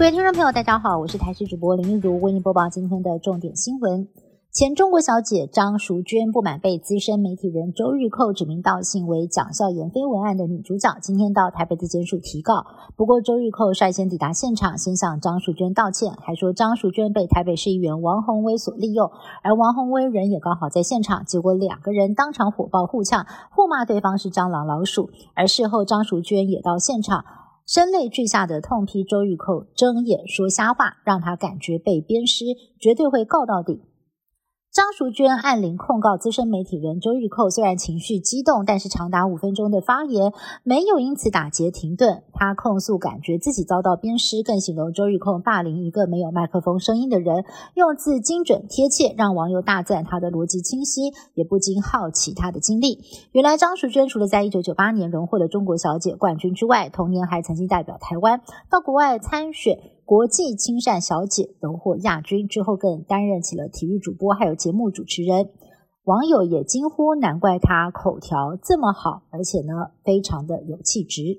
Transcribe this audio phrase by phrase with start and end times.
[0.00, 4.08] 各位听众朋友，大家好，我是台视主播林玉如，为您播报今天的重点新闻。
[4.50, 12.64] 前中国小姐张淑娟不满被资深媒体人周玉蔻指名道姓为蒋孝严绯闻案的女主角，今天到台北地检署提告。
[12.96, 19.10] 不过周玉蔻率先抵达现场，先向张淑娟道歉，还说张淑娟被台北市议员王宏威所利用，
[19.42, 25.10] 而王宏威人也刚好在现场，结果两个人当场火爆互呛，互骂对方是蟑螂老鼠。
[25.34, 27.22] 而事后张淑娟也到现场，
[27.70, 32.44] 声泪俱下的痛批周玉蔻睁眼说瞎话，让他感觉被鞭尸，
[32.80, 33.80] 绝对会告到底。
[34.72, 42.22] 张淑娟按铃控告资深媒体人周玉蔻，虽然情绪激动，但是长达五分钟的发言没有因此打结停顿。
[42.32, 53.00] 她控诉感觉自己遭到鞭尸，更形容周玉蔻霸凌一个没有麦克风声音的人，用字精准贴切，让网友大赞她的逻辑清晰，也不禁好奇她的经历。
[53.32, 58.40] 原来张淑娟除了在一九九八年荣获了中国小姐冠军之外，同年还曾经代表台湾
[58.70, 59.80] 到国外参选。
[60.10, 65.50] 国际亲善小姐荣获亚军之后，更担任起了体育主播，还有节目主持人。
[66.02, 71.38] 网友也惊呼：“难怪她口条这么好，而且呢，非常的有气质。”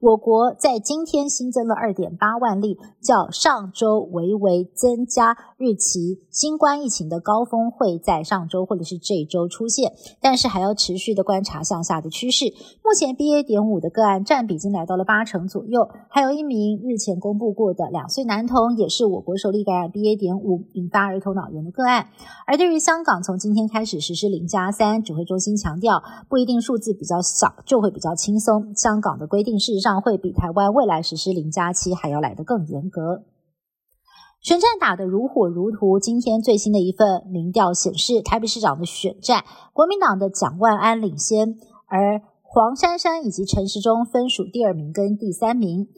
[0.00, 5.36] 我国在今天新增了二点八万例，较上周微微增加。
[5.56, 12.44] 日期新冠疫情的高峰会在上周或者是这周出现，但是还要持续的观察向下的趋势。
[12.84, 13.42] 目前 BA.
[13.42, 20.16] 点五的个案占比已经来到了八成左右，还有一名日前公布过的两岁男童，也是我国首例感染 BA.
[20.16, 22.06] 点五引发儿童脑炎的个案。
[22.46, 28.72] 而对于香港从今天开始实施零加三，指挥中心强调，不一定数字比较小就会比较轻松。
[28.76, 33.24] 香港的规定事实上会比台湾未来实施零加七还要来得更严格。
[34.40, 35.98] 选战打得如火如荼。
[35.98, 41.56] 今天最新的一份民调显示，台北市长的选战，国民党的蒋万安领先，
[41.88, 45.88] 而黄珊珊以及陈时中分属第二名跟第三名。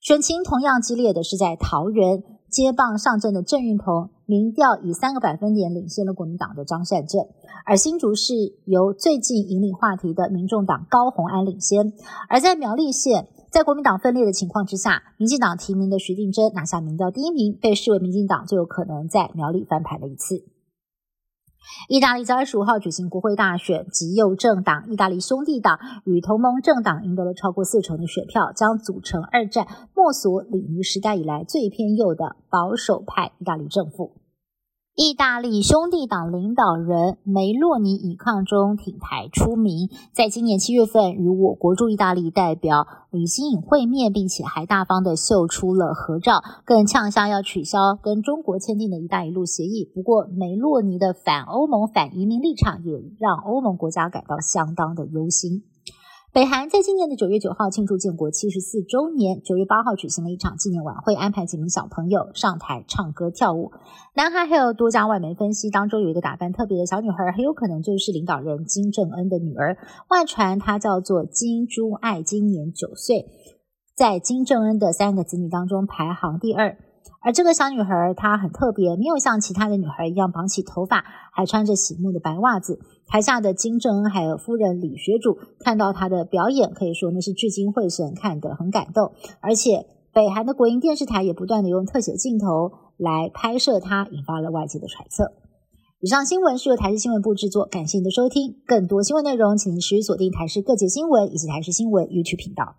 [0.00, 7.26] 选情同样激烈的是在桃园接棒上阵的郑运鹏，民调以三个百分点领先了国民党的张善政。
[7.64, 8.34] 而新竹是
[8.66, 11.94] 由最近引领话题的民众党高鸿安领先。
[12.28, 13.26] 而在苗栗县。
[13.52, 20.42] 在国民党分裂的情况之下，民进党提名的徐定珍拿下民调第一名，被视为民进党最有可能在苗栗翻盘的一次。
[21.88, 34.21] 意大利在二十五号举行国会大选，极右政党意大利兄弟党与同盟政党赢得了超过四成的选票，将组成二战墨索里尼时代以来最偏右的保守派意大利政府。
[34.94, 49.90] 意大利兄弟党领导人梅洛尼以抗中挺台出名，在今年七月份与我国驻意大利代表李新颖会面，并且还大方的秀出了合照，更呛下要取消跟中国签订的一带一路协议。
[49.94, 55.62] 不过，梅洛尼的反欧盟、反移民立场也让欧盟国家感到相当的忧心。
[56.34, 63.70] 北韩在今年的九月九号庆祝建国七十四周年，九月八号举行了一场纪念晚会，安排几名小朋友上台唱歌跳舞。
[64.14, 69.76] 南韩还有多家外媒分析，当中有一个打扮特别的小女孩，很有可能就是领导人金正恩的女儿。
[70.08, 73.26] 外传她叫做金珠爱，今年九岁，
[73.94, 76.78] 在金正恩的三个子女当中排行第二。
[77.20, 82.80] 而这个小女孩她很特别，没有像其他的女孩一样绑起头发，还穿着醒目的白袜子。
[83.06, 89.12] 台下的金正恩还有夫人李学主看到她的表演，可以说那是聚精会神，看得很感动。
[89.40, 95.32] 而且北韩的国营电视台也不断的用特写镜头来拍摄她，引发了外界的揣测。
[96.00, 98.56] 以上新闻是由台视新闻部制作，感谢您的收听。
[98.66, 102.74] 更多新闻内容，请持续锁定台视各界新闻以及台视新闻 YouTube 频道。